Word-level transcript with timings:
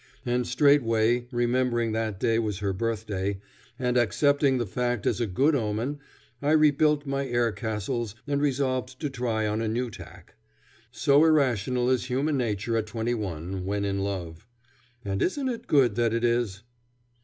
And 0.25 0.47
straightway, 0.47 1.27
remembering 1.31 1.91
that 1.91 2.19
the 2.19 2.25
day 2.25 2.39
was 2.39 2.57
her 2.57 2.73
birthday, 2.73 3.39
and 3.77 3.97
accepting 3.97 4.57
the 4.57 4.65
fact 4.65 5.05
as 5.05 5.21
a 5.21 5.27
good 5.27 5.53
omen, 5.53 5.99
I 6.41 6.53
rebuilt 6.53 7.05
my 7.05 7.27
air 7.27 7.51
castles 7.51 8.15
and 8.25 8.41
resolved 8.41 8.99
to 8.99 9.11
try 9.11 9.45
on 9.45 9.61
a 9.61 9.67
new 9.67 9.91
tack. 9.91 10.33
So 10.89 11.23
irrational 11.23 11.87
is 11.91 12.05
human 12.05 12.35
nature 12.37 12.75
at 12.77 12.87
twenty 12.87 13.13
one, 13.13 13.63
when 13.63 13.85
in 13.85 13.99
love. 13.99 14.47
And 15.05 15.21
isn't 15.21 15.47
it 15.49 15.67
good 15.67 15.93
that 15.97 16.15
it 16.15 16.23
is? 16.23 16.63